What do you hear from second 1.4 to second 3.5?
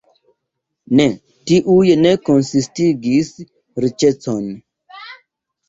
tiuj ne konsistigis